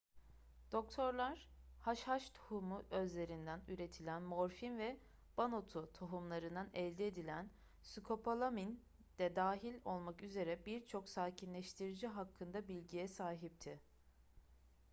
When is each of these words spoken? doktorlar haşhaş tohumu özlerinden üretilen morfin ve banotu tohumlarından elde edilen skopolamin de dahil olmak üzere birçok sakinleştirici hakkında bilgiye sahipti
doktorlar 0.71 1.49
haşhaş 1.79 2.29
tohumu 2.29 2.85
özlerinden 2.91 3.61
üretilen 3.67 4.21
morfin 4.21 4.77
ve 4.77 4.97
banotu 5.37 5.93
tohumlarından 5.93 6.69
elde 6.73 7.07
edilen 7.07 7.49
skopolamin 7.81 8.83
de 9.19 9.35
dahil 9.35 9.73
olmak 9.85 10.21
üzere 10.23 10.65
birçok 10.65 11.09
sakinleştirici 11.09 12.07
hakkında 12.07 12.67
bilgiye 12.67 13.07
sahipti 13.07 13.79